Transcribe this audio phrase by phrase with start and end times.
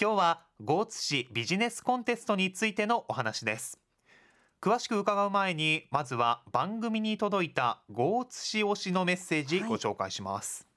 [0.00, 3.80] 今日は豪津市ビジネスコンテストについてのお話です。
[4.60, 10.68] 詳しく伺う前にまずは番組に届いた豪津市推しのメッセージご紹介します、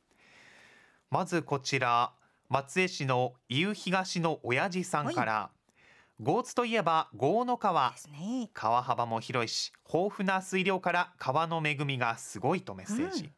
[1.11, 2.13] まずこちら
[2.49, 5.51] 松江市の伊予東の親父さんから、
[6.19, 7.93] 豪津といえば豪の川。
[8.11, 8.49] ね。
[8.55, 13.31] 川幅も広いし豊富な水量から川の恵みがすごいとメッセージ、うん。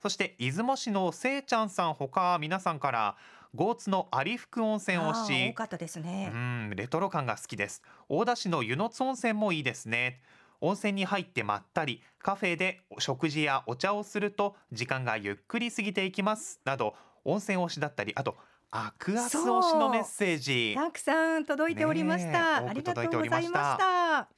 [0.00, 3.16] そして出雲市のせいちゃんさんほか皆さんから
[3.54, 6.28] 豪津の有福温泉をあー多しかったですうね。
[6.28, 7.82] んレトロ感が好きです。
[8.08, 10.20] 大田市の湯の津温泉もいいですね。
[10.60, 16.60] 温泉に入ってまったりカフェで食事やお茶をすると時間がゆっくり過ぎていきます。
[16.64, 18.36] など温泉推しだったりあと
[18.70, 20.74] アクアス推しのメッセージ。
[20.76, 22.60] たくさん届いておりました。
[22.60, 23.42] ねえありがとうございまた。
[23.42, 24.28] した。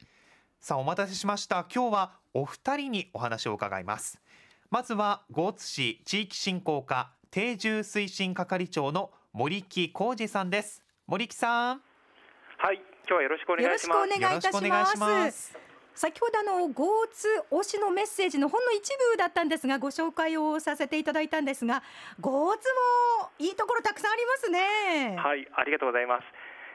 [0.59, 1.65] さあお待たせしました。
[1.73, 4.19] 今日はお二人にお話を伺います。
[4.69, 10.83] まずは豪津市地域振興課定住推進係長の森木浩二さんです。
[11.05, 11.81] 森木さん。
[12.57, 13.99] はい、今日はよろしくお願いします。
[13.99, 15.55] よろしくお願いいたします。
[15.93, 21.83] 先ほどあの豪津推しのメッセージのほんの一部だったんですがご紹介をさせていただいたんですが
[22.19, 22.65] 豪津
[23.21, 25.17] もいいところたくさんありますね。
[25.17, 26.23] はい、ありがとうございます。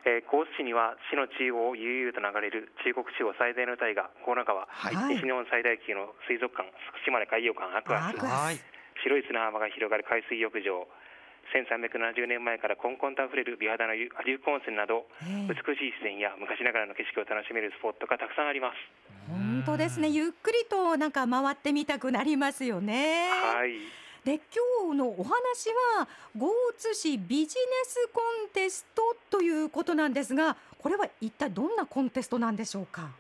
[0.07, 4.95] えー、高知市には市の中央を悠々と流れる中国地方最大の大河河中川、はい。
[4.95, 6.71] はい西日本最大級の水族館
[7.05, 8.74] 島根海洋館アクアスはい
[9.05, 10.89] 白い砂浜が広がる海水浴場
[11.53, 18.77] 1370年前からこんこんとあふれる美肌の有有福温泉などええ美しい自然や昔ながらの景色を楽しめるスポットがたくさんあります。
[19.29, 23.29] 本当ですねゆっくりとなんか回ってみたくなりますよね。
[23.31, 23.77] はい。
[24.25, 24.41] で
[24.81, 25.69] 今日のお話
[26.01, 33.11] は豪津市ビジネスコンテストということなんですがこれは一体どんなコンテストなんでしょうか？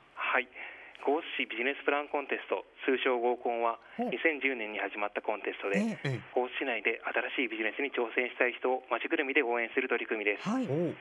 [1.05, 1.21] はい。
[1.21, 7.01] 豪津市ビジネスプランコンテスト通称合コンはほう2010年に始まったコンテストで、えええ高知市内で
[7.37, 10.65] 新しいビジネスに挑戦したい人を町ぐるみで応援する取り組みですはい。
[10.65, 10.97] おう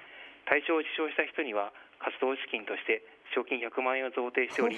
[0.45, 1.71] 大賞を受賞した人には
[2.03, 2.99] 活動資金として
[3.31, 4.75] 賞金100万円を贈呈しており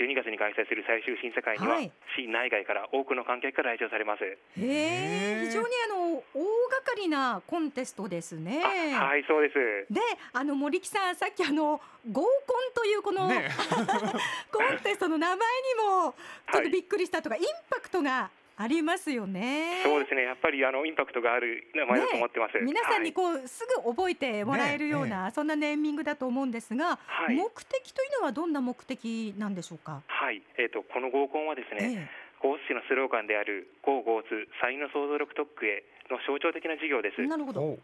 [0.00, 1.92] 12月に開催する最終審査会には、はい。
[2.16, 8.62] 市内外から多くの観客が来場されます、へえ非常にあの大掛かりなコンテストですね。
[8.64, 9.92] あはいそうです。
[9.92, 10.00] で
[10.32, 11.80] あの森木さんさっきあの
[12.10, 13.50] 合コンというこの、ね。
[14.50, 15.42] コンテストの名前に
[15.84, 16.14] も
[16.50, 18.30] ちょっはいとびっくりしたとか、インパクトが
[18.60, 19.80] ありますよね。
[19.84, 20.24] そうですね。
[20.24, 27.36] やっぱりあのインパクトがある名前だと思ってます、皆さんにこう、すぐ覚えてもらえるような、そんなネーミングだと思うんですが、はい。
[27.36, 30.02] 目的というのはどんな目的なんでしょうか？
[30.06, 37.22] はい、はいえー、とこの合コンはですね、え高知市のスローガンである「ゴーゴーツ才の創造力特区へ」の象徴的な事業です。
[37.22, 37.78] え、なるほど。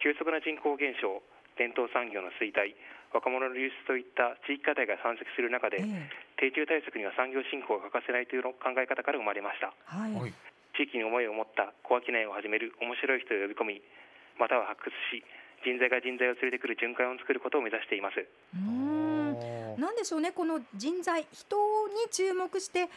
[0.00, 1.22] 急速な人口減少
[1.56, 2.74] 伝統産業の衰退
[3.12, 9.70] 若者の流出といった地域課題が山積する中で、ええ定住対策には産業振興が欠かせないというの考え方から生まれました。
[9.86, 10.14] はい。
[10.18, 10.34] はい。
[10.74, 13.82] 地域に思いを持った小商いを始める面白い人を呼び込み
[14.40, 15.22] または発掘し
[15.62, 18.18] 人材が人材を連れてくる循環を作ることを目指しています。
[18.18, 19.78] うーん。
[19.78, 20.32] なんでしょうね。
[20.32, 22.88] この人材人に注目して新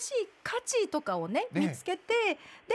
[0.00, 2.12] しい価値とかをねね見つけて
[2.68, 2.74] で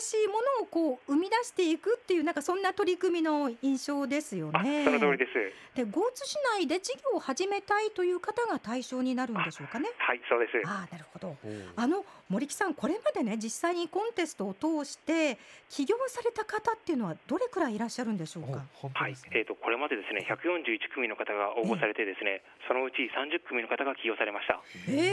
[0.00, 4.84] 新しいものをこう生み出していくっていうなんかそんな取り組みの印象ですよあね。
[4.84, 5.32] その通りです
[5.74, 9.88] で豪津市内で事業を始めたいという方が対象になるんでしょうかね。
[9.98, 11.36] はいそうですああなるほど。
[11.76, 18.62] あの森木さんこれまでね実際にコンテストを通して起業された方っていうのはどれくらいいらっしゃるんでしょうおか。
[18.94, 25.11] はいえー、とこれまでですね141組の方が応募されてですね、そのうち30組の方が起用されましたええ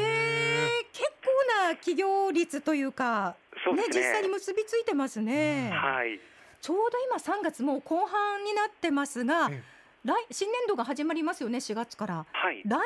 [0.93, 3.35] 結構な起業率というか
[3.67, 3.73] ね。
[3.73, 5.71] ね実際に結びついてますね。
[5.73, 6.19] はい。
[6.61, 9.63] ちょうど今3月もう後半になってますが、え
[10.05, 12.25] 来新年度が始まりますよね4月から。
[12.31, 12.63] はい。
[12.63, 12.79] 来年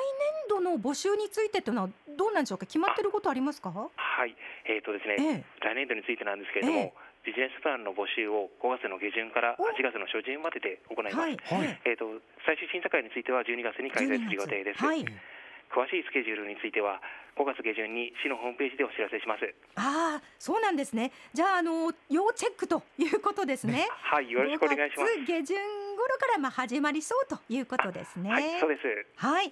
[0.50, 2.66] 度の募集についてというのはどうなんでしょうか？
[2.66, 3.70] 決まってることありますか？
[3.70, 3.90] は
[4.26, 4.36] い。
[4.66, 5.46] えーとですね、ええ。
[5.62, 6.94] 来年度についてなんですけれども、ええ。
[7.26, 9.64] ビジネスプランの募集を5月の下旬からお。
[9.64, 11.38] 8月の初旬までで行います、はい。
[11.38, 11.82] はい。
[11.86, 15.06] えー、と最終審査会については12月に開催する予定です、はい。
[15.74, 17.02] 詳しいスケジュールについては
[17.36, 19.44] 5月下旬に市のホームページでお知らせします。
[19.76, 21.12] ああそうなんですね。
[21.34, 23.88] じゃああの要チェックということですね。
[24.06, 25.14] はいよろしくお願いします。
[25.14, 25.58] 5月下旬
[25.98, 28.30] 頃からまあ始まりそうということですね。
[28.30, 29.06] はいそうです。
[29.18, 29.52] はい。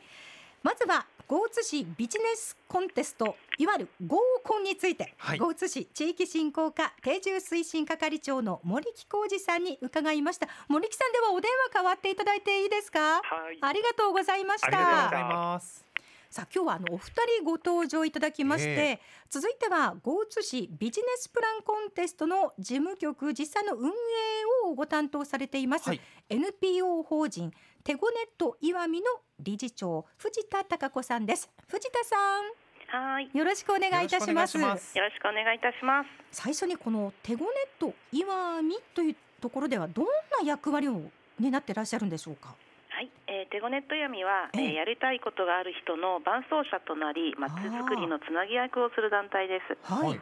[0.64, 5.40] まずは豪津市ビジネスコンテストいわゆる合コンについて、はい。
[5.40, 10.48] 豪津市地域振興課定住推進係長の森木浩二さんに伺いました。
[10.68, 13.22] 森木さんではお電話代わっていただいていいですか？
[13.24, 13.58] はい。
[13.60, 14.70] ありがとうございました。
[14.72, 15.91] まありがとうございます
[16.32, 19.00] さあ今日はあのお二人ご登場いただきまして、え
[19.30, 23.92] 続いては豪津市ビジネスプランコンテストの事務局実際の運営
[24.66, 26.00] をご担当されています、はい。
[26.30, 27.52] NPO 法人
[27.84, 29.08] テゴネット岩見の
[29.42, 31.50] 理事長藤田貴子さんです。
[31.68, 32.16] 藤田さ
[32.94, 34.58] はい、んよろしくお願いいたします。
[34.58, 34.98] よろしくお願いします。
[34.98, 36.08] よろしくお願いいたします。
[36.32, 41.02] 最初にこのテゴネット岩見というところではどんな役割を
[41.38, 42.56] になってらっしゃるんでしょうか？
[43.02, 49.74] はい、えー、テゴネット闇は、えええーやりたいことがある人の伴走者となり、まちづくりのつなぎ役をする団体です。
[49.82, 50.22] はい。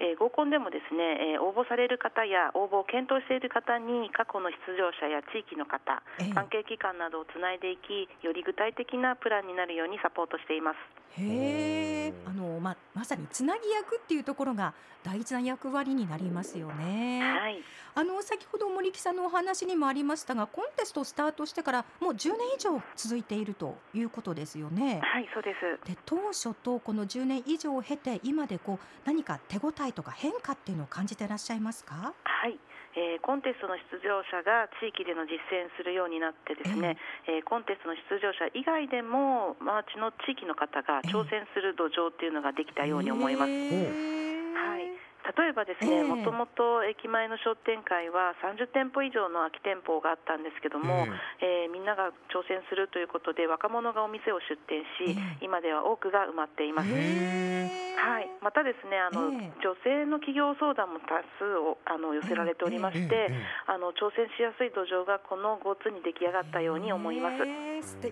[0.00, 11.20] えー合コンでもですね、えー応募される方や応募を検討している方に過去の出場者や地域の方、ええ関係機関などをつないでいき、より具体的なプランになるようにサポートしています。
[11.20, 12.12] へえ。
[12.24, 14.72] あのままさにつなぎ役っていうところが
[15.04, 17.20] 大事な役割になりますよね。
[17.20, 17.62] はい、
[17.98, 25.00] あの先ほど森木さんのお話にもありましたが、コンテストスタートしてからもう10年以上続いているということですよね。
[25.02, 25.84] はい、そうです。
[25.84, 32.14] で当初とこの10年以上を経て今でこう何か手応えとか変化っていうのを感じてらっしゃいますか？
[32.22, 32.56] はい、
[32.94, 43.50] えーコンテストの出場者が地域での実践するようになってですね、えーコンテストの出場者以外でもマーチの地域の方が挑戦する土壌っていうのができたように思います。
[43.50, 44.97] はい
[45.36, 46.02] 例えばですね、ええ。
[46.04, 51.04] もともと駅前の商店会は30店舗以上の空き店舗があったんですけども、
[51.40, 55.44] えーみんなが挑戦するということで若者がお店を出店し、ええ。
[55.44, 56.88] 今では多くが埋まっています。
[56.88, 59.52] へーはい、またですねあの、ええ。
[59.60, 63.32] 女性の企業相談も多数をあの寄せられておりまして、ええ。
[63.32, 63.46] ええ。
[63.66, 67.44] あの挑戦しやすい土壌がこの GoTo に出来上がったように思います。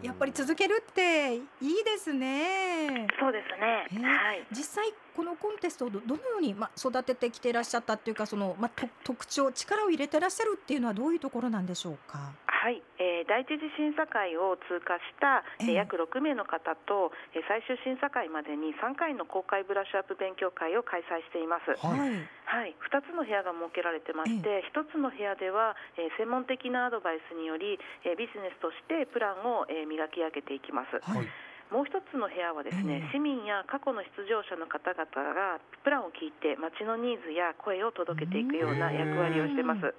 [0.02, 3.06] やっぱり続けるっていいですね。
[3.18, 3.86] そうですね。
[3.92, 4.04] ええ。
[4.04, 4.46] はい。
[4.52, 12.32] 実際このコンテストをどどのようにまあ育ててきていらっしゃったっていうかそのまあと特徴力を入れてらっしゃるっていうのはどういうところなんでしょうか？
[12.46, 21.70] はい、えー第一次審査会を通過した、えーええ約6名の方と、えー最終審査会までに3回の公開ブラッシュアップ勉強会を開催しています。
[21.78, 22.10] はいはい。
[22.46, 30.98] はい、2つの部屋が設けられてまして、1つの部屋では、えー専門的なアドバイスにより、えービジネスとしてプランを、えー磨き上げていきます。
[31.02, 31.28] はい。
[31.70, 39.94] もう一つの部屋はですね、ええ市民や過去の出場者の方々がプランを聞いて街のニーズや声を届けていくような役割をしています。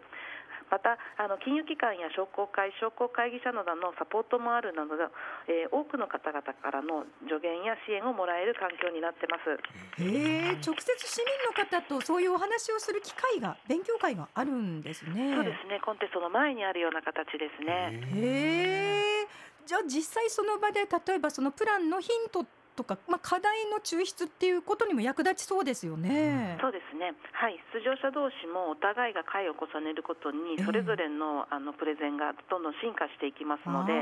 [0.70, 4.96] またあの金融機関や商工会、商工会議者などのサポートもあるなど、
[5.48, 9.56] えー多くの方々からの助言や支援をもらえる環境になってます。
[10.04, 15.36] へえ直接市民の方とそういうお話をする機会が勉強会があるんですね。
[15.36, 17.92] そうですね、コンテストの前にあるような形ですね。
[18.12, 19.47] へえ。
[19.68, 22.46] じゃあ実際その場で例えばそのプランのヒント
[22.78, 26.56] とか、まあ、課題の抽出っていうことにも役立ちそうですよね。
[26.62, 30.64] そうですね、はい、出場者同士もお互いが回を重ねることにええ。
[30.64, 34.00] それぞれのあのプレゼンがどんどん進化していきますので、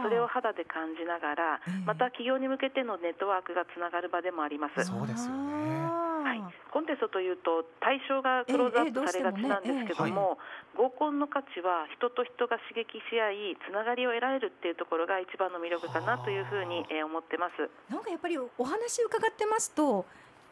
[0.00, 4.80] それを肌で感じながらええ、また企業に向けてのネットワークがつながる場でもあります。
[4.86, 5.81] そうですよね
[6.22, 10.38] はい、コンテストというと対象がクローズアップされがちなんですけども、
[10.76, 17.68] 合コンの価値は人と人が刺激し合いつながりを得られるっていうところが一番の魅力かなというふうにえー思ってます。
[17.92, 20.06] なんかやっぱりお話伺ってますと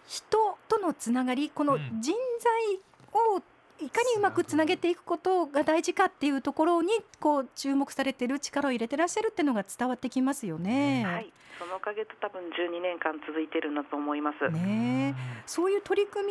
[0.06, 2.02] 人とのつながりこのうん。
[2.02, 2.80] 人材
[3.12, 3.42] を
[3.82, 11.04] いかにうまくつなげていくことが大事かっていうところにこう注目されてる力を入れてらっしゃるっていうのが伝わってきますよね。
[11.04, 14.50] はい、そのおかげで多分12年間続いてるんだと思います。
[14.50, 16.26] ねえそういう取り組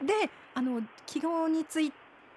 [0.00, 1.92] みであの企業につい、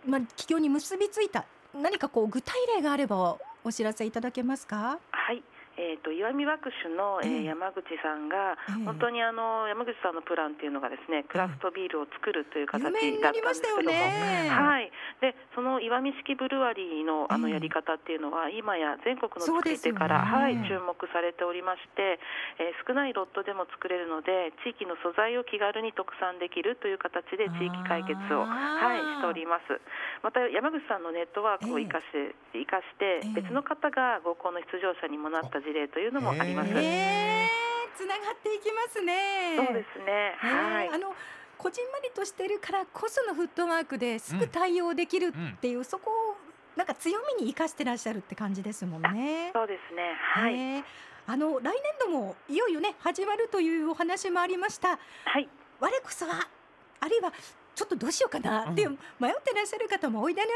[0.06, 5.00] まあ、企業に結びついた何かこう具体例があればお知らせいただけますか？
[5.80, 7.56] はい、えー、と岩見学種の、えーええ。
[7.56, 8.84] 山口さんが、ええ。
[8.84, 13.96] 本当にあの山口さんのプランっていうのがですねクラフトビールを作るという形だったんですけども。
[13.96, 14.92] はい、
[15.24, 22.19] でその岩見式ブルワリーのあのええやり方っていうのは、今や全国の作り手から、はい、注目されておりまして、
[22.59, 29.78] えー少ないロットでも作れるので地域の素材を気軽に特産できるという形で地域解決を、はい、しております。
[30.24, 33.42] また山口さんのネットワークを生かして、生かしてええ。
[33.42, 37.49] 別の方が合コンの出場者にもなった事例というのもあります、ええ
[37.95, 39.57] つながっていきますね。
[39.57, 40.90] そうですね、はい。
[40.90, 41.14] あの
[41.57, 46.38] こじんまりとしているからこそのフットワークですぐ対応できるっていう、そこを
[46.78, 49.52] なんか強みに生かしてらっしゃるって感じですもんね。
[49.54, 50.14] そうですね。
[50.33, 50.85] はい、ね
[51.28, 54.97] あの来年度もいよいよね始まるというお話もありました。
[55.26, 55.49] はい。
[55.81, 56.47] 我こそは
[57.02, 57.33] あるいは
[57.76, 60.47] ちょっとどうしようかなっていう、迷ってらっしゃる方もおいでに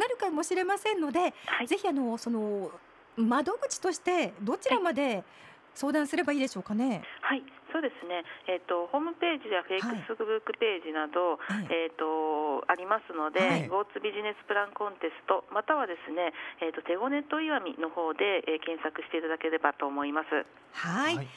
[0.00, 1.66] なるかもしれませんので、はい。
[1.66, 2.70] ぜひあのその
[3.16, 5.24] 窓口としてどちらまで
[5.74, 7.02] 相談すればいいでしょうかね？
[7.20, 7.42] はい、
[7.72, 8.24] そうですね。
[8.46, 11.38] えっ、とホームページやフェイはいクスブックページなど、
[11.70, 20.44] ええっ、とありますので、はい GoTo ビジネスプランコンテストまたはですね、えっ、とテゴネット岩見の方で、えー検索していただければと思います。
[20.72, 21.28] はい、はい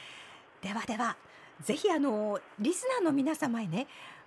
[0.62, 1.16] ではでは
[1.60, 3.86] ぜひあのリスナーの皆様へね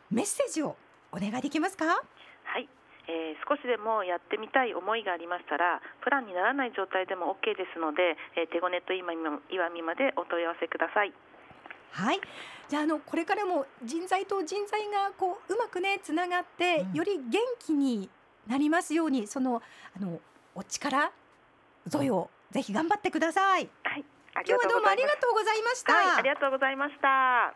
[0.10, 0.76] メッセージを
[1.12, 1.86] お願いできますか？
[1.86, 2.68] はい。
[3.10, 11.14] えー少しでもやってみたい思いがありましたらプランにならない状態でも OK ですので、えー、テゴネット岩見岩見までお問い合わせください。
[11.92, 12.22] はい。
[12.70, 16.94] じゃああのこれからも人材と人材がこううまくねつながって、うん。
[16.94, 18.10] より元気に
[18.46, 19.62] なりますようにその
[19.98, 20.22] あの
[20.54, 21.12] お力
[21.88, 23.70] 添えをぜひ頑張ってください。
[23.84, 27.56] はい、今日はどうもありがうとうございました、はい、ありがとうございました。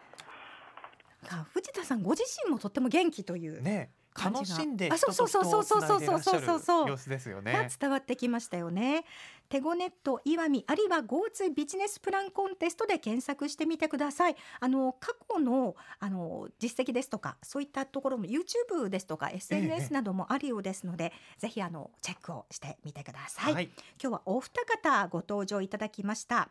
[1.29, 3.91] あ藤田さんご自身もとっても元気という、ね
[4.21, 7.69] 楽しんであ人と人そうそうをつないでいらっしゃそうそうそうそうそうる様子ですよがね。
[7.79, 9.05] 伝わってきましたよね。
[9.53, 14.35] テゴネット岩見あるいは GoTo ビジネスプランコンテストで検索してみてください。
[14.59, 23.53] あの過去のあの実績ですとかそういったところも YouTube ですとかええ SNS などもあるようですので、ぜひあのチェックをしてみてください。
[23.53, 23.69] はい、
[24.01, 26.49] 今日はお二方ご登場いただきました。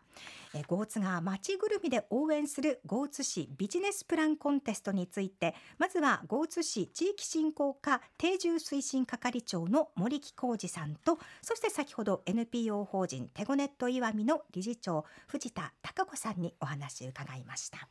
[0.55, 17.89] えー、ゴーツが町ぐるみで応援するゴーツ市ビジネスプランコンテストについて、まずはゴーツ市地域振興課定住推進係長の森木浩二さんと、そして先ほど NPO 法人テゴネット岩見の理事長藤田孝子さんにお話を伺いました。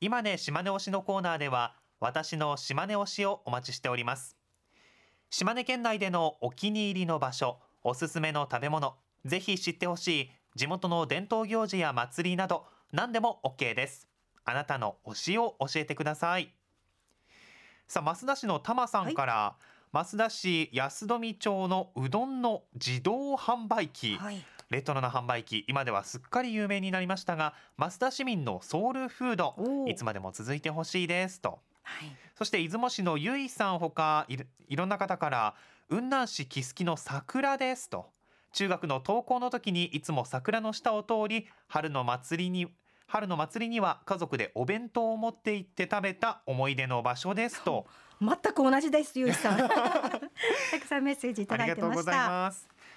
[0.00, 4.36] 今ね島根推しのコーナーでは私の島根推しをお待ちしております。
[5.30, 14.08] 島根県内でのお気に入りの場所おすすめの食べ物ぜひ知ってほしい地元の伝統行事や祭りなど何でも OK です。
[14.44, 16.54] あなたの推しを教えてください。
[17.90, 19.56] さあ増田市の玉さんから、
[19.92, 24.40] 増田市安富町のうどんの自動販売機、はい。
[24.70, 25.64] レトロな販売機。
[25.66, 29.56] 今ではすっかり有名になりましたが増田市民のソウルフード
[29.88, 31.58] いつまでも続いてほしいですと。
[31.82, 32.08] はい。
[32.36, 35.54] そして出雲市のゆいさんほかいろいろんな方から
[35.88, 38.10] 雲南市木槻の桜ですと。
[38.52, 42.68] 中学の登校の時にいつも桜の下を通り春の祭りに
[43.10, 47.86] 春の祭りには家族でお弁当を持って行って食べた思い出の場所ですと
[48.22, 49.56] 全く同じです、ゆいさん。
[49.66, 49.70] た
[50.80, 52.52] くさんメッセージいたあだいてました。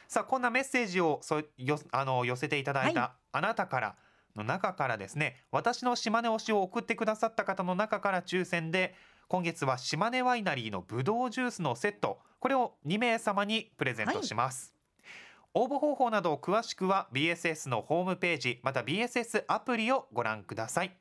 [0.08, 3.96] さあこんなメッセージをそよあの寄せていただいた、はあなたから
[4.36, 8.96] の中からですね私の島根推しを送ってくださった方の中から抽選で
[9.28, 14.73] 今月は島根ワイナリーのぶどうジュースのセットこれを2名様にプレゼントします。
[15.56, 20.98] 応募方法など詳しくは BSS のホームページまた BSS アプリをご覧ください。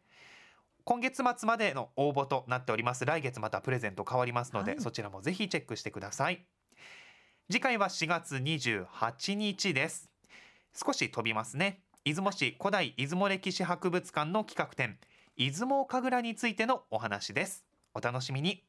[0.84, 3.06] 今月末までの応募となっております。
[3.06, 4.80] 来月またプレゼント変わりますので、はい。
[4.80, 6.44] そちらもぜひチェックしてください。
[7.50, 10.10] 次回は4月28日です。
[10.74, 11.80] 少し飛びますね。
[12.04, 14.98] 出雲市古代出雲歴史博物館の企画展
[15.36, 17.64] 出雲神楽についてのお話です。
[17.94, 18.64] お楽しみに